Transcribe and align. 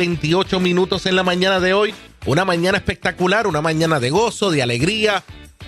28 0.00 0.60
minutos 0.60 1.04
en 1.04 1.14
la 1.14 1.22
mañana 1.22 1.60
de 1.60 1.74
hoy. 1.74 1.94
Una 2.24 2.46
mañana 2.46 2.78
espectacular, 2.78 3.46
una 3.46 3.60
mañana 3.60 4.00
de 4.00 4.08
gozo, 4.08 4.50
de 4.50 4.62
alegría, 4.62 5.22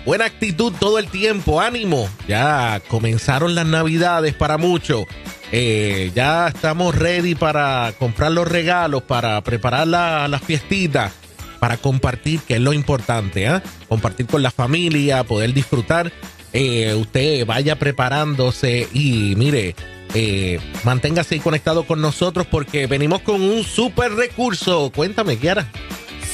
buena 0.07 0.25
actitud 0.25 0.73
todo 0.79 0.97
el 0.97 1.05
tiempo, 1.05 1.61
ánimo. 1.61 2.09
Ya 2.27 2.81
comenzaron 2.87 3.53
las 3.53 3.67
navidades 3.67 4.33
para 4.33 4.57
muchos. 4.57 5.05
Eh, 5.51 6.11
ya 6.15 6.47
estamos 6.47 6.95
ready 6.95 7.35
para 7.35 7.93
comprar 7.99 8.31
los 8.31 8.47
regalos, 8.47 9.03
para 9.03 9.39
preparar 9.41 9.87
las 9.87 10.41
fiestitas, 10.41 11.13
para 11.59 11.77
compartir, 11.77 12.39
que 12.39 12.55
es 12.55 12.59
lo 12.59 12.73
importante, 12.73 13.45
¿eh? 13.45 13.61
compartir 13.87 14.25
con 14.25 14.41
la 14.41 14.49
familia, 14.49 15.23
poder 15.23 15.53
disfrutar. 15.53 16.11
Eh, 16.53 16.95
usted 16.95 17.45
vaya 17.45 17.77
preparándose 17.77 18.87
y 18.93 19.35
mire, 19.37 19.75
eh, 20.13 20.59
manténgase 20.83 21.39
conectado 21.39 21.85
con 21.85 22.01
nosotros 22.01 22.47
porque 22.49 22.87
venimos 22.87 23.21
con 23.21 23.41
un 23.41 23.63
super 23.63 24.11
recurso. 24.13 24.91
Cuéntame, 24.93 25.37
Kiara 25.37 25.67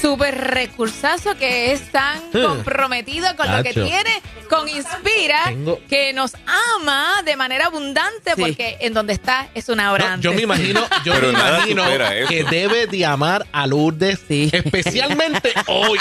súper 0.02 0.36
recursazo 0.36 1.36
que 1.38 1.72
es 1.72 1.92
tan 1.92 2.20
comprometido 2.32 3.28
con 3.36 3.52
lo 3.52 3.64
que 3.64 3.74
tiene, 3.74 4.22
con 4.50 4.68
Inspira, 4.68 5.54
que 5.88 6.14
nos 6.14 6.34
ama 6.46 7.22
de 7.24 7.36
manera 7.36 7.68
abundante 7.68 8.34
porque 8.38 8.78
en 8.80 8.94
donde 8.94 9.14
está 9.14 9.50
es 9.54 9.70
una 9.70 9.92
hora 9.92 10.18
Yo 10.20 10.34
me 10.34 10.42
imagino, 10.42 10.86
yo 11.04 11.14
me 11.20 11.30
imagino 11.30 11.84
que 12.28 12.44
debe 12.44 12.88
de 12.88 13.06
amar 13.06 13.46
a 13.52 13.68
Lourdes, 13.68 14.20
especialmente 14.30 15.54
hoy. 15.68 16.00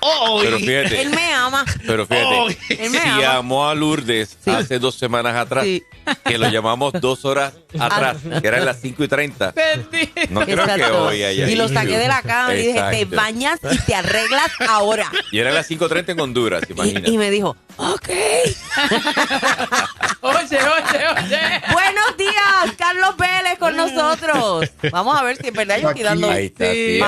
Hoy. 0.00 0.44
Pero 0.44 0.58
fíjate. 0.58 1.02
Él 1.02 1.10
me 1.10 1.32
ama. 1.32 1.64
Pero 1.86 2.06
fíjate, 2.06 2.58
si 2.90 3.22
amó 3.24 3.68
a 3.68 3.74
Lourdes 3.74 4.36
hace 4.46 4.78
dos 4.78 4.94
semanas 4.94 5.36
atrás, 5.36 5.66
que 6.24 6.38
lo 6.38 6.48
llamamos 6.48 6.92
dos 7.00 7.24
horas 7.24 7.54
atrás, 7.78 8.18
que 8.40 8.48
eran 8.48 8.64
las 8.64 8.80
5 8.80 9.04
y 9.04 9.08
30. 9.08 9.54
No 10.30 10.40
creo 10.40 10.66
que 10.66 10.84
hoy 10.84 11.22
haya 11.22 11.48
Y 11.50 11.56
lo 11.56 11.68
saqué 11.68 11.98
de 11.98 12.08
la 12.08 12.22
cama 12.22 12.54
y 12.54 12.66
dije, 12.68 12.82
te 12.90 13.06
bañas 13.18 13.58
y 13.70 13.78
te 13.78 13.94
arreglas 13.94 14.50
ahora. 14.68 15.10
Y 15.32 15.38
era 15.38 15.50
las 15.50 15.68
5.30 15.68 16.10
en 16.10 16.20
Honduras, 16.20 16.62
imagínate. 16.68 17.10
Y, 17.10 17.18
me 17.18 17.30
dijo, 17.30 17.56
ok. 17.76 18.08
oye, 20.20 20.58
oye, 20.58 21.00
oye. 21.16 21.62
Buenos 21.72 22.16
días, 22.16 22.76
Carlos 22.76 23.16
Vélez 23.16 23.58
con 23.58 23.76
nosotros. 23.76 24.70
Vamos 24.92 25.18
a 25.18 25.24
ver 25.24 25.36
si 25.36 25.48
es 25.48 25.52
verdad 25.52 25.78
yo 25.80 25.88
estoy 25.88 26.04
dando 26.04 26.30
ahí 26.30 26.46
está, 26.46 26.70
sí, 26.70 27.00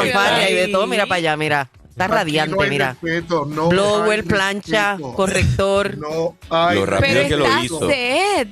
y 0.50 0.54
de 0.54 0.68
todo. 0.72 0.86
Mira 0.86 1.06
para 1.06 1.16
allá, 1.16 1.36
mira. 1.36 1.70
Está 1.90 2.08
radiante, 2.08 2.68
mira. 2.68 2.96
Respeto, 3.00 3.44
no 3.44 3.68
Blower, 3.68 4.24
plancha, 4.24 4.96
corrector. 5.14 5.98
No 5.98 6.36
hay. 6.48 6.76
Lo 6.76 6.86
rápido 6.86 7.28
que 7.28 7.36
lo 7.36 7.62
hizo. 7.62 7.88
Sed. 7.88 8.48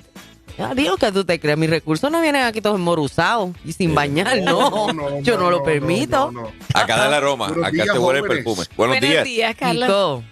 Ya 0.58 0.74
digo 0.74 0.96
que 0.96 1.12
tú 1.12 1.24
te 1.24 1.38
crees, 1.38 1.56
mis 1.56 1.70
recursos 1.70 2.10
no 2.10 2.20
vienen 2.20 2.42
aquí 2.42 2.60
todos 2.60 2.80
morusados 2.80 3.50
y 3.64 3.72
sin 3.72 3.94
bañar, 3.94 4.38
no. 4.42 5.20
Yo 5.20 5.38
no, 5.38 5.50
lo 5.52 5.62
permito. 5.62 6.32
Acá 6.74 6.96
da 6.96 7.06
el 7.06 7.14
aroma, 7.14 7.46
acá 7.46 7.84
te 7.92 7.98
huele 7.98 8.20
el 8.20 8.26
perfume. 8.26 8.64
Buenos, 8.76 9.00
días. 9.00 9.24
días, 9.24 9.54
Carlos. 9.56 10.24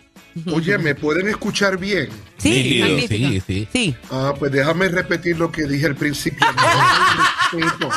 Oye, 0.52 0.76
¿me 0.78 0.94
pueden 0.94 1.28
escuchar 1.28 1.78
bien? 1.78 2.10
Sí, 2.38 3.06
sí, 3.08 3.40
sí, 3.46 3.68
sí. 3.72 3.96
Ah, 4.10 4.34
pues 4.38 4.52
déjame 4.52 4.88
repetir 4.88 5.38
lo 5.38 5.50
que 5.50 5.62
dije 5.62 5.86
al 5.86 5.96
principio. 5.96 6.44
No 6.52 7.62
hay 7.62 7.62
respeto. 7.62 7.90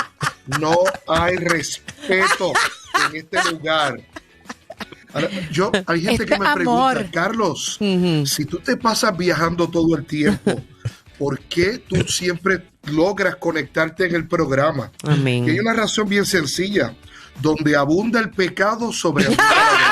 No 0.60 0.84
hay 1.08 1.36
respeto 1.36 2.54
en 3.10 3.16
este 3.16 3.52
lugar. 3.52 4.00
yo, 5.52 5.72
hay 5.88 6.02
gente 6.02 6.26
que 6.26 6.38
me 6.38 6.54
pregunta, 6.54 7.10
Carlos, 7.12 7.80
si 8.26 8.46
tú 8.46 8.60
te 8.60 8.78
pasas 8.78 9.18
viajando 9.18 9.68
todo 9.68 9.98
el 9.98 10.06
tiempo, 10.06 10.62
por 11.20 11.39
qué 11.42 11.80
tú 11.80 11.98
siempre 12.08 12.64
logras 12.86 13.36
conectarte 13.36 14.08
en 14.08 14.16
el 14.16 14.28
programa. 14.28 14.92
Amén. 15.03 15.45
Y 15.45 15.52
hay 15.52 15.59
una 15.59 15.73
razón 15.73 16.08
bien 16.08 16.26
sencilla, 16.26 16.95
donde 17.42 17.76
abunda 17.76 18.20
el 18.20 18.31
pecado 18.31 18.94
sobre 18.94 19.26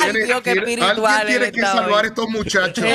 Ay, 0.00 0.12
Dios, 0.24 0.42
qué 0.42 0.52
espiritual 0.52 1.06
alguien 1.06 1.38
tiene 1.38 1.52
que 1.52 1.60
salvar 1.60 2.04
a 2.04 2.08
estos 2.08 2.28
muchachos. 2.28 2.84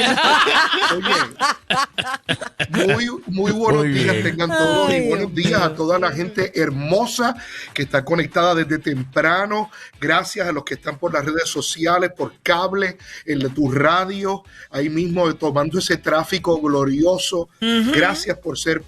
Oye, 2.72 2.94
muy, 2.94 3.10
muy 3.28 3.52
buenos 3.52 3.84
días 3.84 4.16
tengan 4.24 4.50
todos 4.50 4.94
y 4.94 5.08
buenos 5.08 5.34
días 5.34 5.62
a 5.62 5.74
toda 5.74 6.00
la 6.00 6.12
gente 6.12 6.60
hermosa 6.60 7.36
que 7.74 7.84
está 7.84 8.04
conectada 8.04 8.56
desde 8.56 8.80
temprano. 8.80 9.72
Gracias 10.00 10.48
a 10.48 10.52
los 10.52 10.64
que 10.64 10.76
están 10.76 10.98
por 10.98 11.14
las 11.14 11.26
redes 11.26 11.50
sociales, 11.50 12.12
por 12.16 12.34
cable, 12.42 12.98
en 13.26 13.40
tu 13.54 13.72
radio, 13.72 14.44
ahí 14.72 14.90
mismo 14.90 15.34
tomando 15.36 15.80
ese 15.80 15.98
tráfico 15.98 16.60
glorioso. 16.62 17.50
Gracias 17.94 18.38
por 18.38 18.58
ser, 18.58 18.84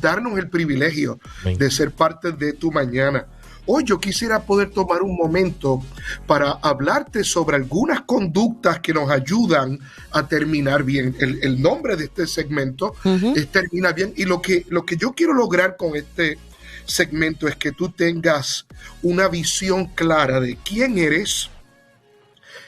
darnos 0.00 0.38
el 0.38 0.48
privilegio 0.48 1.18
de 1.44 1.70
ser 1.70 1.90
parte 1.90 2.32
de 2.32 2.52
tu 2.52 2.70
mañana. 2.72 3.26
Hoy 3.70 3.84
yo 3.84 4.00
quisiera 4.00 4.40
poder 4.40 4.70
tomar 4.70 5.02
un 5.02 5.14
momento 5.14 5.84
para 6.26 6.52
hablarte 6.52 7.22
sobre 7.22 7.56
algunas 7.56 8.00
conductas 8.00 8.80
que 8.80 8.94
nos 8.94 9.10
ayudan 9.10 9.78
a 10.10 10.26
terminar 10.26 10.84
bien. 10.84 11.14
El, 11.20 11.60
nombre 11.60 11.94
de 11.94 12.04
este 12.04 12.26
segmento 12.26 12.94
es 13.04 13.52
Termina 13.52 13.92
bien 13.92 14.14
y 14.16 14.24
lo 14.24 14.40
que, 14.40 14.64
lo 14.70 14.86
que 14.86 14.96
yo 14.96 15.12
quiero 15.12 15.34
lograr 15.34 15.76
con 15.76 15.96
este 15.96 16.38
segmento 16.86 17.46
es 17.46 17.56
que 17.56 17.72
tú 17.72 17.90
tengas 17.90 18.66
una 19.02 19.28
visión 19.28 19.84
clara 19.88 20.40
de 20.40 20.56
quién 20.64 20.96
eres 20.96 21.50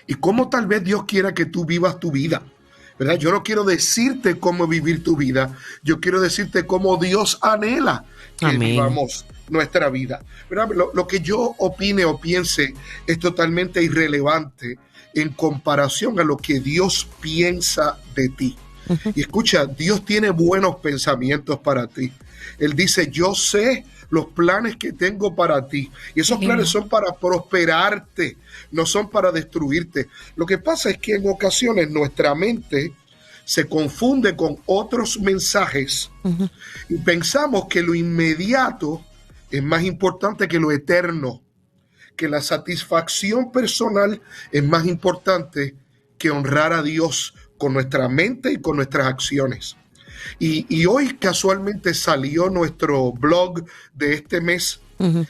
y 0.07 0.17
cómo 0.17 0.51
tal 0.51 0.67
vez 0.67 0.85
Dios 0.85 1.05
quiera 1.05 1.33
que 1.33 1.47
tú 1.47 1.65
vivas 1.65 1.99
tu 1.99 2.13
vida. 2.13 2.43
¿verdad? 2.99 3.17
Yo 3.17 3.33
no 3.33 3.43
quiero 3.43 3.65
decirte 3.65 4.39
cómo 4.39 4.67
vivir 4.67 5.03
tu 5.03 5.17
vida, 5.17 5.57
yo 5.83 5.99
quiero 5.99 6.21
decirte 6.21 6.67
cómo 6.67 6.99
Dios 6.99 7.39
anhela 7.41 8.05
que 8.37 8.59
vivamos 8.59 9.25
nuestra 9.51 9.91
vida. 9.91 10.23
Lo, 10.49 11.07
que 11.07 11.21
yo 11.21 11.55
opine 11.59 12.05
o 12.05 12.21
piense 12.21 12.75
es 13.07 13.19
totalmente 13.19 13.83
irrelevante 13.83 14.79
en 15.15 15.31
comparación 15.31 16.19
a 16.21 16.25
lo 16.25 16.37
que 16.37 16.61
Dios 16.61 17.09
piensa 17.21 17.99
de 18.15 18.29
ti. 18.31 18.57
Y 19.15 19.21
escucha, 19.21 19.67
Dios 19.67 20.05
tiene 20.05 20.31
buenos 20.31 20.77
pensamientos 20.77 21.61
para 21.61 21.87
ti. 21.87 22.13
Él 22.59 22.75
dice, 22.75 23.09
yo 23.11 23.35
sé 23.35 23.85
los 24.11 24.27
planes 24.27 24.77
que 24.77 24.93
tengo 24.93 25.35
para 25.35 25.67
ti. 25.69 25.91
Y 26.15 26.21
esos 26.21 26.39
planes 26.39 26.69
son 26.69 26.89
para 26.89 27.13
prosperarte, 27.13 28.37
no 28.73 28.85
son 28.85 29.09
para 29.09 29.31
destruirte. 29.31 30.09
Lo 30.37 30.47
que 30.47 30.59
pasa 30.59 30.91
es 30.91 30.99
que 30.99 31.15
en 31.15 31.29
ocasiones 31.29 31.91
nuestra 31.91 32.35
mente 32.35 32.93
se 33.45 33.67
confunde 33.67 34.37
con 34.37 34.59
otros 34.67 35.19
mensajes 35.19 36.09
y 36.89 36.95
pensamos 36.99 37.65
que 37.67 37.83
lo 37.83 37.97
inmediato 37.97 39.05
es 39.51 39.63
más 39.63 39.85
importante 39.85 40.49
que 40.49 40.61
lo 40.61 40.71
eterno, 40.71 41.43
que 42.17 42.29
la 42.29 42.43
satisfacción 42.43 43.53
personal 43.53 44.21
es 44.53 44.63
más 44.63 44.87
importante 44.87 45.75
que 46.19 46.31
honrar 46.31 46.73
a 46.73 46.83
Dios 46.83 47.35
con 47.59 47.73
nuestra 47.73 48.09
mente 48.09 48.53
y 48.53 48.61
con 48.61 48.77
nuestras 48.77 49.07
acciones. 49.07 49.77
Y, 50.39 50.85
hoy 50.85 51.15
casualmente 51.15 51.95
salió 51.95 52.51
nuestro 52.51 53.11
blog 53.13 53.65
de 53.95 54.13
este 54.15 54.41
mes. 54.41 54.81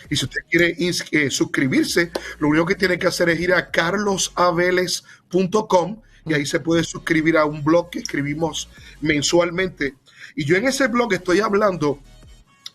Y 0.08 0.16
si 0.16 0.24
usted 0.24 0.40
quiere 0.50 0.74
eh, 0.78 1.30
suscribirse, 1.30 2.10
lo 2.40 2.48
único 2.48 2.66
que 2.66 2.74
tiene 2.74 2.98
que 2.98 3.06
hacer 3.06 3.28
es 3.28 3.38
ir 3.38 3.54
a 3.54 3.70
carlosaveles.com 3.70 6.02
y 6.26 6.34
ahí 6.34 6.44
se 6.44 6.58
puede 6.58 6.82
suscribir 6.82 7.36
a 7.36 7.44
un 7.44 7.62
blog 7.62 7.90
que 7.90 8.00
escribimos 8.00 8.68
mensualmente. 9.00 9.94
Y 10.34 10.44
yo 10.44 10.56
en 10.56 10.66
ese 10.66 10.88
blog 10.88 11.12
estoy 11.12 11.38
hablando 11.38 12.00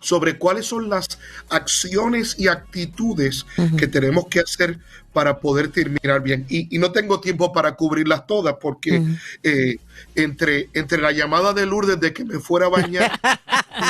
sobre 0.05 0.37
cuáles 0.37 0.67
son 0.67 0.87
las 0.87 1.07
acciones 1.49 2.35
y 2.37 2.47
actitudes 2.47 3.43
que 3.75 3.87
tenemos 3.87 4.27
que 4.27 4.39
hacer 4.39 4.77
para 5.13 5.39
poder 5.39 5.69
terminar 5.69 6.21
bien. 6.21 6.45
Y, 6.47 6.77
no 6.77 6.91
tengo 6.91 7.19
tiempo 7.19 7.51
para 7.51 7.75
cubrirlas 7.75 8.27
todas 8.27 8.57
porque 8.61 9.01
eh, 9.41 9.77
entre, 10.13 10.69
entre 10.73 11.01
la 11.01 11.11
llamada 11.11 11.53
de 11.53 11.65
Lourdes 11.65 11.99
de 11.99 12.13
que 12.13 12.23
me 12.23 12.39
fuera 12.39 12.67
a 12.67 12.69
bañar 12.69 13.19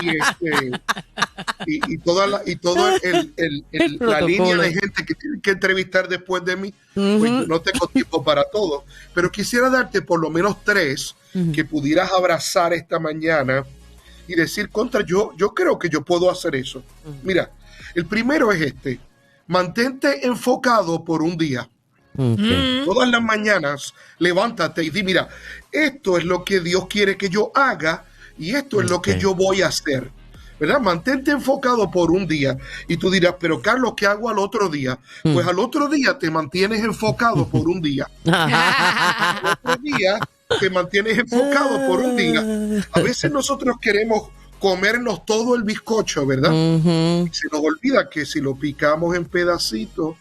y, 0.02 0.10
este, 0.12 0.72
y, 1.68 1.98
toda 1.98 2.28
la, 2.28 2.42
y 2.46 2.56
todo 2.56 2.96
el, 3.04 3.66
la 4.00 4.22
línea 4.22 4.56
de 4.56 4.72
gente 4.72 5.06
que 5.06 5.16
tiene 5.16 5.42
que 5.42 5.52
entrevistar 5.52 6.08
después 6.08 6.46
de 6.46 6.56
mí, 6.56 6.74
pues 6.94 7.46
no 7.46 7.60
tengo 7.60 7.88
tiempo 7.88 8.24
para 8.24 8.46
todo. 8.50 8.86
Pero 9.14 9.30
quisiera 9.30 9.70
darte 9.70 10.02
por 10.02 10.22
lo 10.22 10.30
menos 10.30 10.64
tres 10.64 11.14
que 11.54 11.66
pudieras 11.66 12.10
abrazar 12.14 12.72
esta 12.72 13.00
mañana 13.00 13.66
y 14.28 14.36
decir 14.36 14.70
contra 14.70 15.02
yo, 15.06 15.34
yo 15.38 15.54
creo 15.54 15.78
que 15.78 15.90
yo 15.90 16.04
puedo 16.04 16.30
hacer 16.30 16.56
eso. 16.56 16.84
Mira, 17.24 17.52
el 17.94 18.06
primero 18.06 18.52
es 18.52 18.62
este, 18.62 19.00
mantente 19.48 20.26
enfocado 20.26 21.04
por 21.04 21.22
un 21.22 21.38
día. 21.38 21.70
Todas 22.86 23.10
las 23.10 23.22
mañanas 23.22 23.94
levántate 24.20 24.84
y 24.84 24.90
di, 24.90 25.04
mira, 25.04 25.28
esto 25.72 26.18
es 26.18 26.24
lo 26.24 26.46
que 26.46 26.62
Dios 26.62 26.88
quiere 26.88 27.18
que 27.18 27.30
yo 27.30 27.52
haga 27.54 28.06
y 28.38 28.56
esto 28.56 28.82
es 28.82 28.90
lo 28.90 29.02
que 29.02 29.20
yo 29.20 29.36
voy 29.36 29.62
a 29.62 29.68
hacer. 29.68 30.10
¿verdad? 30.58 30.80
Mantente 30.80 31.32
enfocado 31.32 31.92
por 31.92 32.12
un 32.12 32.26
día. 32.28 32.58
Y 32.88 32.96
tú 32.96 33.12
dirás, 33.12 33.36
pero 33.40 33.62
Carlos, 33.62 33.94
¿qué 33.98 34.06
hago 34.06 34.30
al 34.30 34.40
otro 34.40 34.70
día? 34.70 34.98
Pues 35.22 35.46
al 35.46 35.60
otro 35.60 35.90
día 35.90 36.18
te 36.18 36.32
mantienes 36.32 36.82
enfocado 36.82 37.48
por 37.48 37.68
un 37.68 37.82
día. 37.82 38.10
al 38.26 39.58
otro 39.62 39.76
día 39.82 40.20
te 40.60 40.70
mantienes 40.70 41.18
enfocado 41.18 41.88
por 41.88 42.00
un 42.02 42.16
día. 42.16 42.86
A 42.92 43.00
veces 43.00 43.32
nosotros 43.32 43.78
queremos 43.82 44.30
comernos 44.60 45.26
todo 45.26 45.56
el 45.56 45.64
bizcocho, 45.64 46.26
¿verdad? 46.26 46.52
Se 47.32 47.48
nos 47.52 47.62
olvida 47.62 48.10
que 48.10 48.26
si 48.26 48.42
lo 48.42 48.56
picamos 48.56 49.16
en 49.16 49.26
pedacitos, 49.26 50.16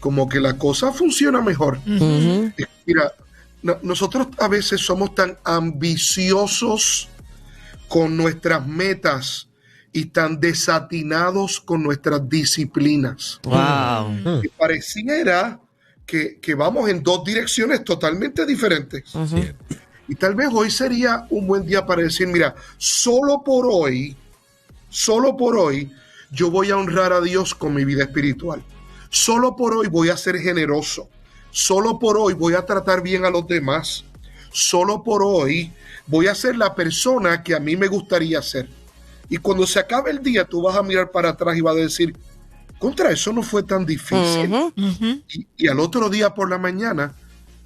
como 0.00 0.28
que 0.28 0.40
la 0.40 0.56
cosa 0.58 0.92
funciona 0.92 1.40
mejor. 1.40 1.78
Mira, 1.86 3.12
nosotros 3.82 4.28
a 4.38 4.48
veces 4.48 4.80
somos 4.80 5.14
tan 5.14 5.38
ambiciosos 5.44 7.08
con 7.88 8.16
nuestras 8.16 8.66
metas 8.66 9.48
y 9.92 10.06
tan 10.06 10.40
desatinados 10.40 11.60
con 11.60 11.82
nuestras 11.82 12.28
disciplinas. 12.28 13.40
Wow. 13.44 14.42
Y 14.42 14.48
pareciera 14.48 15.58
que, 16.06 16.54
vamos 16.56 16.88
en 16.88 17.02
dos 17.02 17.24
direcciones 17.24 17.84
totalmente 17.84 18.46
diferentes. 18.46 19.04
Y 20.08 20.14
tal 20.14 20.36
vez 20.36 20.48
hoy 20.52 20.70
sería 20.70 21.26
un 21.30 21.46
buen 21.46 21.66
día 21.66 21.84
para 21.84 22.02
decir, 22.02 22.28
mira, 22.28 22.54
solo 22.78 23.42
por 23.44 23.66
hoy, 23.68 24.16
solo 24.88 25.36
por 25.36 25.56
hoy, 25.56 25.90
yo 26.30 26.50
voy 26.50 26.70
a 26.70 26.76
honrar 26.76 27.12
a 27.12 27.20
Dios 27.20 27.54
con 27.54 27.74
mi 27.74 27.84
vida 27.84 28.04
espiritual. 28.04 28.62
Solo 29.10 29.56
por 29.56 29.74
hoy 29.74 29.88
voy 29.88 30.10
a 30.10 30.16
ser 30.16 30.38
generoso. 30.38 31.08
Solo 31.50 31.98
por 31.98 32.18
hoy 32.18 32.34
voy 32.34 32.54
a 32.54 32.64
tratar 32.64 33.02
bien 33.02 33.24
a 33.24 33.30
los 33.30 33.46
demás. 33.46 34.04
Solo 34.52 35.02
por 35.02 35.22
hoy 35.24 35.72
voy 36.06 36.28
a 36.28 36.34
ser 36.34 36.56
la 36.56 36.74
persona 36.74 37.42
que 37.42 37.54
a 37.54 37.60
mí 37.60 37.76
me 37.76 37.88
gustaría 37.88 38.40
ser. 38.42 38.68
Y 39.28 39.38
cuando 39.38 39.66
se 39.66 39.80
acabe 39.80 40.10
el 40.10 40.22
día, 40.22 40.44
tú 40.44 40.62
vas 40.62 40.76
a 40.76 40.82
mirar 40.82 41.10
para 41.10 41.30
atrás 41.30 41.56
y 41.56 41.60
vas 41.60 41.74
a 41.74 41.80
decir, 41.80 42.16
contra 42.78 43.10
eso 43.10 43.32
no 43.32 43.42
fue 43.42 43.62
tan 43.62 43.86
difícil. 43.86 44.52
Y, 45.56 45.68
al 45.68 45.80
otro 45.80 46.08
día 46.08 46.34
por 46.34 46.50
la 46.50 46.58
mañana, 46.58 47.14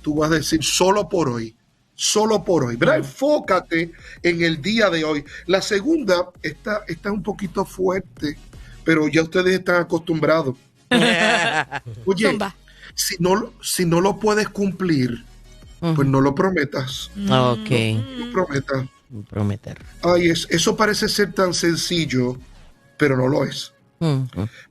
tú 0.02 0.16
vas 0.16 0.30
a 0.30 0.34
decir, 0.34 0.62
solo 0.62 1.08
por 1.08 1.28
hoy, 1.28 1.56
solo 1.94 2.44
por 2.44 2.64
hoy. 2.64 2.76
¿verdad? 2.76 2.98
Enfócate 2.98 3.92
en 4.22 4.42
el 4.42 4.62
día 4.62 4.90
de 4.90 5.04
hoy. 5.04 5.24
La 5.46 5.62
segunda 5.62 6.30
está, 6.42 6.84
está 6.88 7.10
un 7.10 7.22
poquito 7.22 7.64
fuerte, 7.64 8.38
pero 8.84 9.08
ya 9.08 9.22
ustedes 9.22 9.58
están 9.58 9.82
acostumbrados. 9.82 10.56
Oye, 12.06 12.38
si 12.94 13.16
no, 13.18 13.52
si 13.62 13.84
no 13.84 14.00
lo 14.00 14.18
puedes 14.18 14.48
cumplir, 14.48 15.24
pues 15.80 16.06
no 16.06 16.20
lo 16.20 16.34
prometas. 16.34 17.10
Ok. 17.16 17.70
No, 17.70 18.26
lo 18.26 18.32
prometas. 18.32 18.86
Prometer. 19.28 19.78
Ay, 20.02 20.28
es, 20.28 20.46
eso 20.50 20.76
parece 20.76 21.08
ser 21.08 21.32
tan 21.32 21.52
sencillo, 21.52 22.38
pero 22.96 23.16
no 23.16 23.26
lo 23.26 23.44
es. 23.44 23.72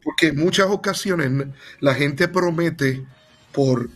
Porque 0.04 0.28
en 0.28 0.38
muchas 0.38 0.68
ocasiones 0.68 1.48
la 1.80 1.94
gente 1.94 2.28
promete 2.28 3.06
por, 3.52 3.90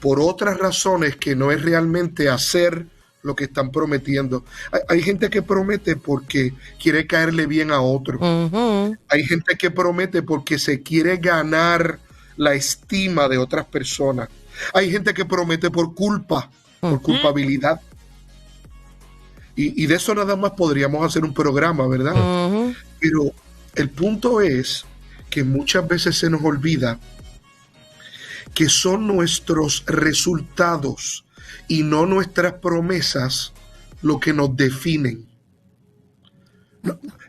por 0.00 0.20
otras 0.20 0.58
razones 0.58 1.16
que 1.16 1.34
no 1.34 1.50
es 1.50 1.62
realmente 1.62 2.28
hacer 2.28 2.86
lo 3.22 3.34
que 3.34 3.44
están 3.44 3.70
prometiendo. 3.70 4.44
Hay, 4.88 5.00
gente 5.00 5.30
que 5.30 5.40
promete 5.40 5.96
porque 5.96 6.52
quiere 6.78 7.06
caerle 7.06 7.46
bien 7.46 7.70
a 7.70 7.80
otro. 7.80 8.18
Hay 9.08 9.24
gente 9.24 9.56
que 9.56 9.70
promete 9.70 10.22
porque 10.22 10.58
se 10.58 10.82
quiere 10.82 11.16
ganar 11.16 11.98
la 12.36 12.52
estima 12.52 13.26
de 13.28 13.38
otras 13.38 13.64
personas. 13.64 14.28
Hay 14.74 14.90
gente 14.90 15.14
que 15.14 15.24
promete 15.24 15.70
por 15.70 15.94
culpa, 15.94 16.50
por 16.80 17.00
culpabilidad. 17.00 17.80
Y, 19.56 19.86
de 19.86 19.94
eso 19.94 20.14
nada 20.14 20.36
más 20.36 20.50
podríamos 20.50 21.06
hacer 21.06 21.24
un 21.24 21.32
programa, 21.32 21.86
¿verdad? 21.86 22.14
Pero 23.00 23.32
el 23.74 23.90
punto 23.90 24.40
es 24.40 24.84
que 25.30 25.44
muchas 25.44 25.86
veces 25.86 26.16
se 26.18 26.30
nos 26.30 26.42
olvida 26.42 27.00
que 28.54 28.68
son 28.68 29.06
nuestros 29.06 29.84
resultados 29.86 31.24
y 31.66 31.82
no 31.82 32.06
nuestras 32.06 32.54
promesas 32.54 33.52
lo 34.02 34.20
que 34.20 34.32
nos 34.32 34.56
definen. 34.56 35.26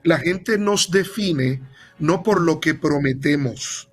La 0.03 0.19
gente 0.19 0.57
nos 0.57 0.91
define 0.91 1.61
no 1.97 2.21
por 2.21 2.41
lo 2.41 2.59
que 2.59 2.75
prometemos, 2.75 3.89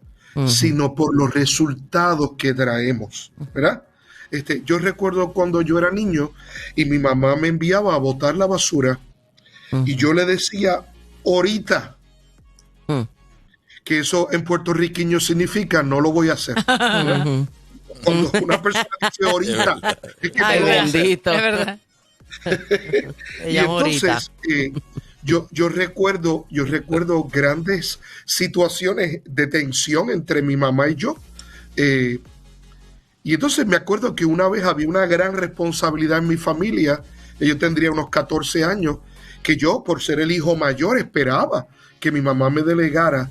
sino 0.46 0.94
por 0.94 1.14
los 1.14 1.32
resultados 1.32 2.32
que 2.36 2.54
traemos, 2.54 3.32
¿verdad? 3.54 3.84
Este, 4.30 4.62
yo 4.64 4.78
recuerdo 4.78 5.32
cuando 5.32 5.60
yo 5.60 5.78
era 5.78 5.90
niño 5.90 6.32
y 6.74 6.86
mi 6.86 6.98
mamá 6.98 7.36
me 7.36 7.48
enviaba 7.48 7.94
a 7.94 7.98
botar 7.98 8.34
la 8.34 8.46
basura 8.46 8.98
y 9.84 9.94
yo 9.96 10.12
le 10.12 10.24
decía, 10.26 10.86
ahorita, 11.24 11.96
que 13.84 13.98
eso 14.00 14.28
en 14.32 14.44
puertorriqueño 14.44 15.20
significa 15.20 15.82
no 15.82 16.00
lo 16.00 16.12
voy 16.12 16.28
a 16.28 16.34
hacer. 16.34 16.56
Cuando 18.04 18.30
una 18.42 18.60
persona 18.60 18.86
dice 19.00 19.30
ahorita, 19.30 19.98
es 20.20 20.30
que 20.30 20.42
Ay, 20.42 20.62
bendito. 20.62 21.32
Es 21.32 21.42
verdad. 21.42 21.78
y 23.48 23.56
entonces, 23.56 24.30
eh, 24.48 24.72
yo, 25.22 25.48
yo 25.50 25.68
recuerdo, 25.68 26.46
yo 26.50 26.64
recuerdo 26.64 27.24
grandes 27.24 28.00
situaciones 28.24 29.20
de 29.24 29.46
tensión 29.46 30.10
entre 30.10 30.42
mi 30.42 30.56
mamá 30.56 30.88
y 30.88 30.94
yo. 30.96 31.16
Eh, 31.76 32.18
y 33.22 33.34
entonces 33.34 33.66
me 33.66 33.76
acuerdo 33.76 34.16
que 34.16 34.24
una 34.24 34.48
vez 34.48 34.64
había 34.64 34.88
una 34.88 35.06
gran 35.06 35.36
responsabilidad 35.36 36.18
en 36.18 36.28
mi 36.28 36.36
familia, 36.36 37.02
yo 37.38 37.56
tendría 37.56 37.92
unos 37.92 38.10
14 38.10 38.64
años, 38.64 38.98
que 39.42 39.56
yo, 39.56 39.84
por 39.84 40.02
ser 40.02 40.20
el 40.20 40.32
hijo 40.32 40.56
mayor, 40.56 40.98
esperaba 40.98 41.68
que 42.02 42.10
mi 42.10 42.20
mamá 42.20 42.50
me 42.50 42.62
delegara. 42.62 43.30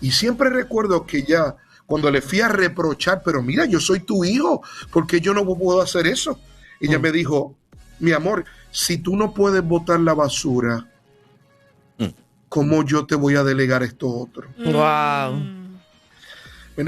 Y 0.00 0.12
siempre 0.12 0.48
recuerdo 0.48 1.04
que 1.04 1.24
ya, 1.24 1.56
cuando 1.86 2.08
le 2.08 2.22
fui 2.22 2.40
a 2.40 2.48
reprochar, 2.48 3.20
pero 3.24 3.42
mira, 3.42 3.66
yo 3.66 3.80
soy 3.80 4.00
tu 4.00 4.24
hijo, 4.24 4.62
porque 4.92 5.20
yo 5.20 5.34
no 5.34 5.44
puedo 5.44 5.82
hacer 5.82 6.06
eso? 6.06 6.38
Ella 6.80 7.00
mm. 7.00 7.02
me 7.02 7.12
dijo, 7.12 7.56
mi 7.98 8.12
amor, 8.12 8.44
si 8.70 8.98
tú 8.98 9.16
no 9.16 9.34
puedes 9.34 9.62
botar 9.62 9.98
la 9.98 10.14
basura, 10.14 10.86
¿cómo 12.48 12.84
yo 12.84 13.06
te 13.06 13.16
voy 13.16 13.34
a 13.34 13.42
delegar 13.42 13.82
esto 13.82 14.08
otro? 14.08 14.46
Wow. 14.58 15.62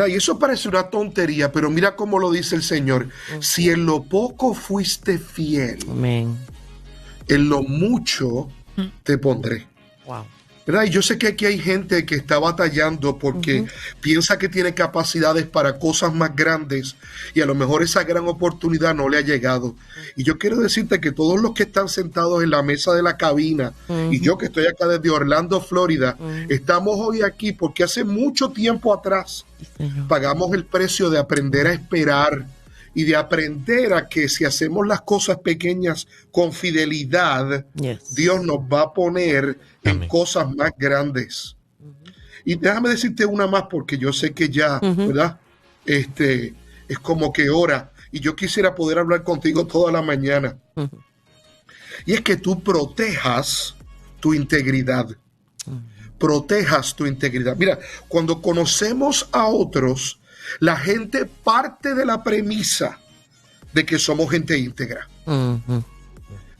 Y 0.08 0.14
eso 0.14 0.38
parece 0.38 0.68
una 0.68 0.88
tontería, 0.88 1.50
pero 1.50 1.68
mira 1.68 1.96
cómo 1.96 2.18
lo 2.18 2.30
dice 2.30 2.54
el 2.54 2.62
Señor. 2.62 3.08
Si 3.40 3.70
en 3.70 3.86
lo 3.86 4.04
poco 4.04 4.54
fuiste 4.54 5.18
fiel, 5.18 5.78
en 7.28 7.48
lo 7.48 7.62
mucho 7.62 8.48
te 9.02 9.18
pondré. 9.18 9.66
Wow. 10.06 10.24
Y 10.66 10.90
yo 10.90 11.02
sé 11.02 11.18
que 11.18 11.28
aquí 11.28 11.44
hay 11.44 11.58
gente 11.58 12.06
que 12.06 12.14
está 12.14 12.38
batallando 12.38 13.18
porque 13.18 13.66
piensa 14.00 14.38
que 14.38 14.48
tiene 14.48 14.72
capacidades 14.72 15.46
para 15.46 15.78
cosas 15.78 16.14
más 16.14 16.34
grandes 16.34 16.96
y 17.34 17.42
a 17.42 17.46
lo 17.46 17.54
mejor 17.54 17.82
esa 17.82 18.04
gran 18.04 18.26
oportunidad 18.26 18.94
no 18.94 19.08
le 19.08 19.18
ha 19.18 19.20
llegado. 19.20 19.74
Y 20.16 20.24
yo 20.24 20.38
quiero 20.38 20.56
decirte 20.56 21.00
que 21.00 21.12
todos 21.12 21.40
los 21.40 21.52
que 21.52 21.64
están 21.64 21.88
sentados 21.88 22.42
en 22.42 22.50
la 22.50 22.62
mesa 22.62 22.94
de 22.94 23.02
la 23.02 23.16
cabina 23.16 23.72
y 24.10 24.20
yo 24.20 24.38
que 24.38 24.46
estoy 24.46 24.66
acá 24.66 24.88
desde 24.88 25.10
Orlando, 25.10 25.60
Florida, 25.60 26.16
estamos 26.48 26.96
hoy 26.98 27.22
aquí 27.22 27.52
porque 27.52 27.84
hace 27.84 28.04
mucho 28.04 28.48
tiempo 28.50 28.94
atrás 28.94 29.44
pagamos 30.08 30.52
el 30.54 30.64
precio 30.64 31.10
de 31.10 31.18
aprender 31.18 31.66
a 31.66 31.74
esperar 31.74 32.46
y 32.94 33.04
de 33.04 33.16
aprender 33.16 33.92
a 33.92 34.08
que 34.08 34.28
si 34.28 34.44
hacemos 34.44 34.86
las 34.86 35.02
cosas 35.02 35.38
pequeñas 35.38 36.06
con 36.30 36.52
fidelidad, 36.52 37.66
Dios 38.14 38.44
nos 38.44 38.58
va 38.58 38.82
a 38.82 38.92
poner 38.92 39.58
en 39.82 40.06
cosas 40.06 40.54
más 40.54 40.72
grandes. 40.78 41.56
Y 42.44 42.56
déjame 42.56 42.90
decirte 42.90 43.26
una 43.26 43.46
más 43.46 43.64
porque 43.70 43.98
yo 43.98 44.12
sé 44.12 44.32
que 44.32 44.48
ya, 44.48 44.78
¿verdad? 44.78 45.40
Este 45.84 46.54
es 46.88 46.98
como 46.98 47.32
que 47.32 47.50
hora 47.50 47.90
y 48.12 48.20
yo 48.20 48.36
quisiera 48.36 48.74
poder 48.74 48.98
hablar 48.98 49.24
contigo 49.24 49.66
toda 49.66 49.90
la 49.90 50.02
mañana. 50.02 50.56
Y 52.06 52.12
es 52.12 52.20
que 52.20 52.36
tú 52.36 52.62
protejas 52.62 53.74
tu 54.20 54.34
integridad. 54.34 55.08
Protejas 56.18 56.94
tu 56.94 57.06
integridad. 57.06 57.56
Mira, 57.56 57.78
cuando 58.08 58.40
conocemos 58.40 59.28
a 59.32 59.46
otros, 59.46 60.20
la 60.60 60.76
gente 60.76 61.26
parte 61.26 61.94
de 61.94 62.04
la 62.04 62.22
premisa 62.22 62.98
de 63.72 63.84
que 63.84 63.98
somos 63.98 64.30
gente 64.30 64.56
íntegra. 64.56 65.08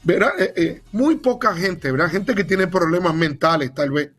¿Verdad? 0.03 0.31
Eh, 0.37 0.53
eh, 0.55 0.81
muy 0.91 1.15
poca 1.15 1.55
gente, 1.55 1.91
¿verdad? 1.91 2.11
Gente 2.11 2.35
que 2.35 2.43
tiene 2.43 2.67
problemas 2.67 3.15
mentales, 3.15 3.73
tal 3.73 3.89
vez, 3.89 4.11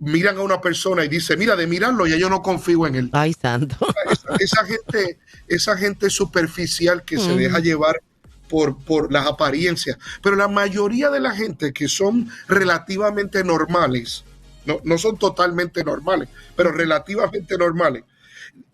miran 0.00 0.36
a 0.38 0.42
una 0.42 0.60
persona 0.60 1.04
y 1.04 1.08
dicen, 1.08 1.38
mira, 1.38 1.56
de 1.56 1.66
mirarlo 1.66 2.06
ya 2.06 2.16
yo 2.16 2.28
no 2.28 2.42
confío 2.42 2.86
en 2.86 2.94
él. 2.96 3.10
Ay, 3.12 3.32
santo. 3.32 3.76
Esa, 4.38 4.64
gente, 4.64 5.18
esa 5.48 5.76
gente 5.76 6.10
superficial 6.10 7.04
que 7.04 7.18
se 7.18 7.34
deja 7.36 7.58
llevar 7.58 8.00
por, 8.48 8.76
por 8.84 9.12
las 9.12 9.26
apariencias. 9.26 9.98
Pero 10.22 10.36
la 10.36 10.48
mayoría 10.48 11.10
de 11.10 11.20
la 11.20 11.32
gente 11.32 11.72
que 11.72 11.88
son 11.88 12.30
relativamente 12.48 13.44
normales, 13.44 14.24
no, 14.66 14.80
no 14.84 14.98
son 14.98 15.16
totalmente 15.18 15.84
normales, 15.84 16.28
pero 16.56 16.72
relativamente 16.72 17.56
normales, 17.56 18.04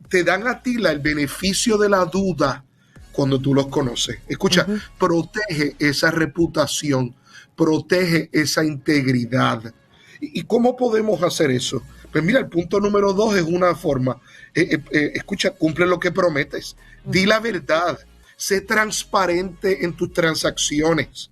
te 0.08 0.24
dan 0.24 0.46
a 0.46 0.62
ti 0.62 0.74
la, 0.74 0.90
el 0.90 1.00
beneficio 1.00 1.78
de 1.78 1.88
la 1.88 2.04
duda 2.04 2.64
cuando 3.12 3.40
tú 3.40 3.54
los 3.54 3.68
conoces. 3.68 4.18
Escucha, 4.28 4.66
protege 4.98 5.74
esa 5.78 6.10
reputación, 6.10 7.14
protege 7.56 8.28
esa 8.32 8.64
integridad. 8.64 9.74
¿Y, 10.20 10.42
cómo 10.42 10.76
podemos 10.76 11.22
hacer 11.22 11.50
eso? 11.50 11.82
Pues 12.12 12.22
mira, 12.22 12.38
el 12.40 12.48
punto 12.48 12.78
número 12.80 13.12
dos 13.12 13.36
es 13.36 13.42
una 13.42 13.74
forma. 13.74 14.20
Eh, 14.54 14.68
eh, 14.72 14.82
eh, 14.90 15.12
escucha, 15.14 15.50
cumple 15.50 15.86
lo 15.86 15.98
que 15.98 16.12
prometes. 16.12 16.76
Di 17.04 17.26
la 17.26 17.40
verdad. 17.40 17.98
Sé 18.36 18.60
transparente 18.60 19.84
en 19.84 19.94
tus 19.94 20.12
transacciones. 20.12 21.30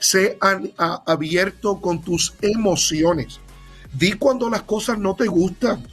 Sé 0.00 0.36
abierto 1.06 1.80
con 1.80 2.02
tus 2.02 2.34
emociones. 2.40 3.40
Di 3.94 4.14
cuando 4.14 4.50
las 4.50 4.62
cosas 4.62 4.98
no 4.98 5.14
te 5.14 5.26
gustan. 5.26 5.86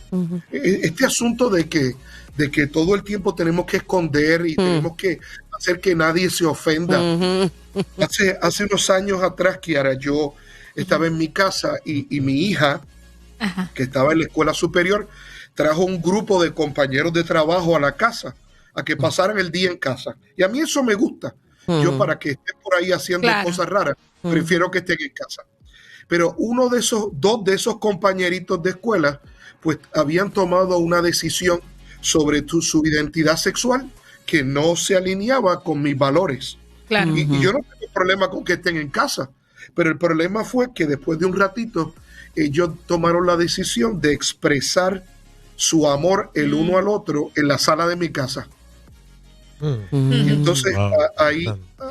E, 0.51 0.81
este 0.83 1.05
asunto 1.05 1.49
de 1.49 1.69
que, 1.69 1.95
de 2.35 2.49
que 2.49 2.67
todo 2.67 2.95
el 2.95 3.03
tiempo 3.03 3.35
tenemos 3.35 3.65
que 3.65 3.77
esconder 3.77 4.45
y 4.45 4.55
tenemos 4.55 4.95
que 4.95 5.19
hacer 5.57 5.79
que 5.79 5.95
nadie 5.95 6.29
se 6.29 6.45
ofenda. 6.45 6.99
hace, 7.99 8.37
hace 8.41 8.65
unos 8.65 8.89
años 8.89 9.21
atrás, 9.21 9.59
Kiara, 9.59 9.93
yo 9.93 10.33
estaba 10.75 11.07
en 11.07 11.17
mi 11.17 11.29
casa 11.29 11.77
y, 11.85 12.19
mi 12.21 12.45
hija, 12.45 12.81
que 13.73 13.83
estaba 13.83 14.13
en 14.13 14.19
la 14.19 14.25
escuela 14.25 14.53
superior, 14.53 15.07
trajo 15.53 15.83
un 15.83 16.01
grupo 16.01 16.41
de 16.41 16.53
compañeros 16.53 17.13
de 17.13 17.23
trabajo 17.23 17.75
a 17.75 17.79
la 17.79 17.95
casa 17.95 18.35
a 18.73 18.83
que 18.83 18.95
pasaran 18.95 19.37
el 19.37 19.51
día 19.51 19.69
en 19.69 19.77
casa. 19.77 20.15
Y 20.37 20.43
a 20.43 20.47
mí 20.47 20.59
eso 20.59 20.83
me 20.83 20.93
gusta. 20.93 21.35
Yo 21.67 21.97
para 21.97 22.17
que 22.17 22.31
estén 22.31 22.55
por 22.61 22.75
ahí 22.75 22.91
haciendo 22.91 23.27
cosas 23.43 23.67
raras, 23.69 23.95
prefiero 24.21 24.69
que 24.71 24.79
estén 24.79 24.97
en 24.99 25.13
casa. 25.13 25.43
Pero 26.11 26.35
uno 26.37 26.67
de 26.67 26.79
esos, 26.79 27.07
dos 27.13 27.41
de 27.45 27.53
esos 27.53 27.79
compañeritos 27.79 28.61
de 28.61 28.71
escuela, 28.71 29.21
pues 29.61 29.79
habían 29.95 30.29
tomado 30.29 30.77
una 30.77 31.01
decisión 31.01 31.61
sobre 32.01 32.43
su 32.45 32.85
identidad 32.85 33.37
sexual 33.37 33.89
que 34.25 34.43
no 34.43 34.75
se 34.75 34.97
alineaba 34.97 35.63
con 35.63 35.81
mis 35.81 35.97
valores. 35.97 36.57
Y, 36.89 37.39
yo 37.39 37.53
no 37.53 37.59
tengo 37.59 37.93
problema 37.93 38.29
con 38.29 38.43
que 38.43 38.53
estén 38.53 38.75
en 38.75 38.89
casa, 38.89 39.31
pero 39.73 39.89
el 39.89 39.97
problema 39.97 40.43
fue 40.43 40.73
que 40.73 40.85
después 40.85 41.17
de 41.17 41.27
un 41.27 41.39
ratito 41.39 41.95
ellos 42.35 42.71
tomaron 42.87 43.25
la 43.25 43.37
decisión 43.37 44.01
de 44.01 44.11
expresar 44.11 45.05
su 45.55 45.87
amor 45.87 46.29
el 46.33 46.53
uno 46.53 46.77
al 46.77 46.89
otro 46.89 47.31
en 47.37 47.47
la 47.47 47.57
sala 47.57 47.87
de 47.87 47.95
mi 47.95 48.09
casa. 48.09 48.49
Mm. 49.61 50.11
Y 50.11 50.29
entonces 50.29 50.75
ahí 51.17 51.45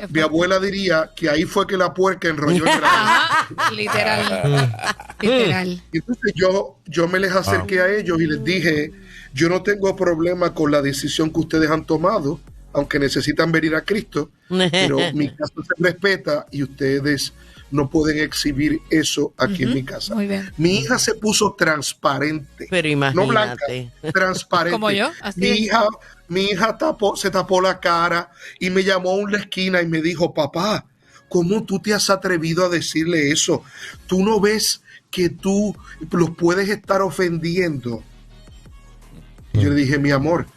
mi 0.09 0.19
abuela 0.19 0.59
diría 0.59 1.09
que 1.15 1.29
ahí 1.29 1.43
fue 1.43 1.65
que 1.67 1.77
la 1.77 1.93
puerca 1.93 2.27
enrolló 2.27 2.65
el 2.65 2.77
grano. 2.79 3.45
Literal. 3.73 4.75
Literal. 5.21 5.83
entonces 5.91 6.33
yo, 6.35 6.77
yo 6.85 7.07
me 7.07 7.19
les 7.19 7.31
acerqué 7.31 7.81
a 7.81 7.89
ellos 7.93 8.19
y 8.21 8.27
les 8.27 8.43
dije, 8.43 8.91
yo 9.33 9.49
no 9.49 9.61
tengo 9.61 9.95
problema 9.95 10.53
con 10.53 10.71
la 10.71 10.81
decisión 10.81 11.31
que 11.31 11.39
ustedes 11.39 11.69
han 11.69 11.85
tomado, 11.85 12.39
aunque 12.73 12.99
necesitan 12.99 13.51
venir 13.51 13.75
a 13.75 13.81
Cristo, 13.81 14.29
pero 14.71 14.97
mi 15.13 15.29
casa 15.29 15.53
se 15.55 15.83
respeta 15.83 16.45
y 16.51 16.63
ustedes 16.63 17.33
no 17.71 17.89
pueden 17.89 18.19
exhibir 18.19 18.81
eso 18.89 19.33
aquí 19.37 19.63
en 19.63 19.73
mi 19.73 19.83
casa. 19.83 20.15
Mi 20.57 20.79
hija 20.79 20.99
se 20.99 21.15
puso 21.15 21.55
transparente. 21.57 22.67
Pero 22.69 22.87
imagínate. 22.87 23.25
No 23.25 23.31
blanca, 23.31 23.65
transparente. 24.13 24.73
Como 24.73 24.91
yo, 24.91 25.09
Mi 25.37 25.47
hija, 25.47 25.85
mi 26.27 26.41
hija 26.45 26.77
tapó, 26.77 27.15
se 27.15 27.31
tapó 27.31 27.61
la 27.61 27.79
cara 27.79 28.29
y 28.59 28.69
me 28.69 28.83
llamó 28.83 29.11
a 29.11 29.15
una 29.15 29.37
esquina 29.37 29.81
y 29.81 29.87
me 29.87 30.01
dijo, 30.01 30.33
papá, 30.33 30.85
¿cómo 31.29 31.63
tú 31.63 31.79
te 31.79 31.93
has 31.93 32.09
atrevido 32.09 32.65
a 32.65 32.69
decirle 32.69 33.31
eso? 33.31 33.63
Tú 34.05 34.23
no 34.23 34.41
ves 34.41 34.81
que 35.09 35.29
tú 35.29 35.75
los 36.11 36.31
puedes 36.31 36.69
estar 36.69 37.01
ofendiendo. 37.01 38.03
yo 39.53 39.69
le 39.69 39.75
dije, 39.75 39.97
mi 39.97 40.11
amor, 40.11 40.47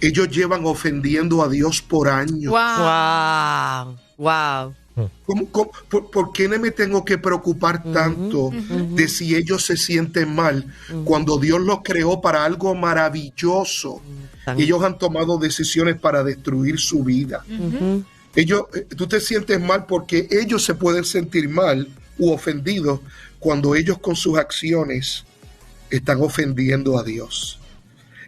ellos 0.00 0.28
llevan 0.28 0.64
ofendiendo 0.64 1.42
a 1.42 1.48
Dios 1.48 1.82
por 1.82 2.08
años. 2.08 2.52
Wow. 2.52 3.96
Wow. 4.18 4.74
por, 6.10 6.32
qué 6.32 6.48
no 6.48 6.58
me 6.58 6.70
tengo 6.70 7.04
que 7.04 7.18
preocupar 7.18 7.82
tanto 7.92 8.50
de 8.90 9.08
si 9.08 9.36
ellos 9.36 9.64
se 9.64 9.76
sienten 9.76 10.34
mal 10.34 10.72
cuando 11.04 11.38
Dios 11.38 11.60
los 11.60 11.80
creó 11.82 12.20
para 12.20 12.44
algo 12.44 12.74
maravilloso? 12.74 14.02
Ellos 14.56 14.82
han 14.82 14.98
tomado 14.98 15.38
decisiones 15.38 15.98
para 15.98 16.22
destruir 16.22 16.78
su 16.78 17.02
vida. 17.02 17.44
Ellos, 18.36 18.64
eh, 18.74 18.86
tú 18.94 19.06
te 19.06 19.18
sientes 19.18 19.58
mal 19.58 19.86
porque 19.86 20.28
ellos 20.30 20.62
se 20.62 20.74
pueden 20.74 21.04
sentir 21.04 21.48
mal 21.48 21.88
u 22.18 22.30
ofendidos 22.30 23.00
cuando 23.38 23.74
ellos 23.74 23.98
con 23.98 24.14
sus 24.14 24.38
acciones 24.38 25.24
están 25.90 26.20
ofendiendo 26.20 26.98
a 26.98 27.02
Dios. 27.02 27.58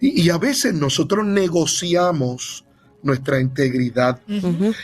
Y, 0.01 0.31
a 0.31 0.39
veces 0.39 0.75
nosotros 0.75 1.27
negociamos 1.27 2.65
nuestra 3.03 3.41
integridad. 3.41 4.21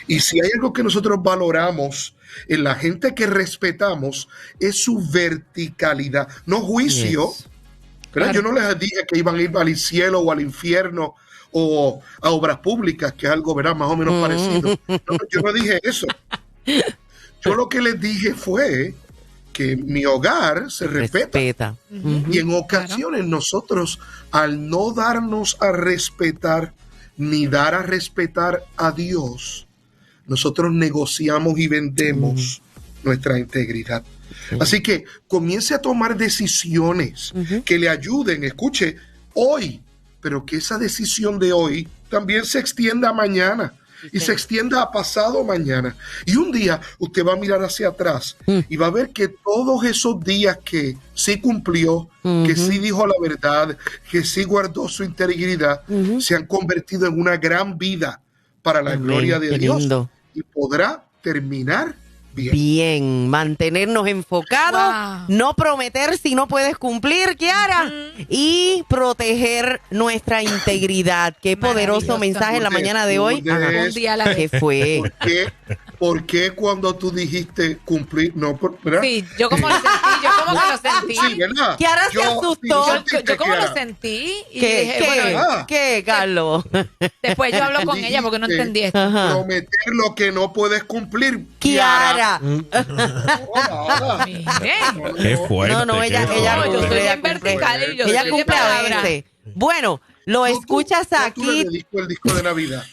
Y 0.07 0.19
si 0.19 0.39
hay 0.41 0.49
algo 0.55 0.73
que 0.73 0.83
nosotros 0.83 1.21
valoramos 1.21 2.15
en 2.47 2.63
la 2.63 2.75
gente 2.75 3.15
que 3.15 3.27
respetamos, 3.27 4.27
es 4.59 4.83
su 4.83 5.01
verticalidad, 5.11 6.27
no 6.45 6.61
juicio. 6.61 7.29
Yo 8.33 8.41
no 8.41 8.51
les 8.51 8.79
dije 8.79 9.05
que 9.07 9.19
iban 9.19 9.35
a 9.35 9.41
ir 9.41 9.51
al 9.55 9.75
cielo 9.75 10.21
o 10.21 10.31
al 10.31 10.41
infierno 10.41 11.15
o 11.51 12.01
a 12.21 12.29
obras 12.29 12.59
públicas, 12.59 13.13
que 13.13 13.27
es 13.27 13.31
algo 13.31 13.55
¿verdad? 13.55 13.75
más 13.75 13.89
o 13.89 13.95
menos 13.95 14.21
parecido. 14.21 14.77
yo 15.29 15.41
no 15.41 15.53
dije 15.53 15.79
eso. 15.83 16.07
Yo 17.43 17.53
lo 17.53 17.69
que 17.69 17.79
les 17.79 18.01
dije 18.01 18.33
fue 18.33 18.95
que 19.55 19.77
mi 19.77 20.05
hogar 20.05 20.69
se 20.69 20.85
respeta. 20.85 21.77
Y 22.29 22.39
en 22.39 22.53
ocasiones 22.53 23.25
nosotros, 23.25 23.99
al 24.29 24.69
no 24.69 24.91
darnos 24.91 25.55
a 25.61 25.71
respetar, 25.71 26.73
ni 27.15 27.47
dar 27.47 27.73
a 27.73 27.81
respetar 27.81 28.65
a 28.75 28.91
Dios, 28.91 29.65
nosotros 30.27 30.73
negociamos 30.73 31.57
y 31.57 31.69
vendemos 31.69 32.61
nuestra 33.01 33.39
integridad. 33.39 34.03
Así 34.59 34.83
que 34.83 35.05
comience 35.29 35.73
a 35.73 35.81
tomar 35.81 36.17
decisiones 36.17 37.31
que 37.63 37.79
le 37.79 37.87
ayuden, 37.87 38.43
escuche, 38.43 38.97
hoy, 39.35 39.81
pero 40.19 40.45
que 40.45 40.57
esa 40.57 40.77
decisión 40.77 41.39
de 41.39 41.53
hoy 41.53 41.87
también 42.09 42.43
se 42.43 42.59
extienda 42.59 43.13
mañana 43.13 43.73
y 44.11 44.19
se 44.19 44.31
extienda 44.31 44.81
a 44.81 44.91
pasado 44.91 45.43
mañana. 45.43 45.95
Y 46.25 46.35
un 46.35 46.51
día 46.51 46.79
usted 46.99 47.25
va 47.25 47.33
a 47.33 47.37
mirar 47.37 47.63
hacia 47.63 47.89
atrás 47.89 48.37
mm. 48.45 48.59
y 48.69 48.77
va 48.77 48.87
a 48.87 48.91
ver 48.91 49.09
que 49.09 49.27
todos 49.27 49.83
esos 49.85 50.23
días 50.23 50.57
que 50.63 50.97
sí 51.13 51.39
cumplió, 51.39 52.09
que 52.23 52.55
sí 52.55 52.79
dijo 52.79 53.05
la 53.05 53.15
verdad, 53.21 53.77
que 54.09 54.23
sí 54.23 54.43
guardó 54.43 54.87
su 54.87 55.03
integridad, 55.03 55.81
se 56.19 56.35
han 56.35 56.45
convertido 56.45 57.07
en 57.07 57.19
una 57.19 57.37
gran 57.37 57.77
vida 57.77 58.21
para 58.61 58.81
la 58.81 58.95
gloria 58.95 59.39
de 59.39 59.57
Dios. 59.57 59.87
y 60.33 60.41
podrá 60.43 61.05
terminar 61.21 61.95
Bien. 62.35 63.29
mantenernos 63.29 64.07
enfocados, 64.07 65.29
no 65.29 65.53
prometer 65.53 66.17
si 66.17 66.35
no 66.35 66.47
puedes 66.47 66.77
cumplir, 66.77 67.37
Kiara, 67.37 67.91
y 68.29 68.83
proteger 68.89 69.81
nuestra 69.89 70.43
integridad. 70.43 71.35
Qué 71.41 71.55
poderoso 71.57 72.17
mensaje 72.17 72.57
en 72.57 72.63
la 72.63 72.69
mañana 72.69 73.05
de 73.05 73.19
hoy. 73.19 73.35
Un 73.35 73.93
día 73.93 74.13
a 74.13 74.17
la 74.17 74.35
¿Qué 74.35 74.49
fue? 74.49 75.01
¿Por 76.05 76.21
qué, 76.27 76.51
cuando 76.51 76.95
tú 76.95 77.09
dijiste 77.09 77.79
cumplir, 77.83 78.31
no, 78.35 78.59
¿verdad? 78.83 79.01
Sí, 79.01 79.25
yo 79.39 79.49
como 79.49 79.67
lo 79.67 79.73
sentí, 79.73 79.89
yo 80.21 80.29
como 80.45 80.61
que 80.61 80.67
lo 80.67 80.77
sentí. 80.99 81.15
Sí, 81.15 81.33
¿verdad? 81.33 81.77
Kiara 81.77 82.11
se 82.11 82.21
asustó. 82.21 83.03
Yo, 83.25 83.37
como 83.37 83.55
lo 83.55 83.73
sentí 83.73 84.31
y 84.51 84.59
¿Qué, 84.59 84.81
dije, 84.81 84.97
¿qué, 84.99 85.33
bueno, 85.33 85.65
¿qué, 85.67 86.03
Carlos? 86.05 86.63
Después 87.23 87.53
yo 87.53 87.63
hablo 87.63 87.81
con 87.85 87.97
ella 88.03 88.21
porque 88.21 88.37
no 88.37 88.45
entendí 88.45 88.81
esto. 88.81 88.99
Prometer 89.11 89.93
lo 89.93 90.13
que 90.13 90.31
no 90.31 90.53
puedes 90.53 90.83
cumplir, 90.83 91.43
Kiara. 91.57 92.39
Qué 95.19 95.37
fuerte. 95.47 95.73
No, 95.73 95.87
no, 95.87 96.03
ella, 96.03 96.29
ella, 96.31 96.67
yo 96.67 96.81
estoy 96.81 96.99
en 96.99 97.21
vertical 97.23 97.93
y 97.93 97.97
yo 97.97 98.05
ella 98.05 98.29
cumple 98.29 98.55
a 98.55 98.83
veces. 98.83 99.23
Bueno, 99.55 99.99
lo 100.25 100.45
escuchas 100.45 101.11
aquí. 101.13 101.61
el 101.61 102.07
disco 102.07 102.31
de 102.31 102.43
Navidad. 102.43 102.83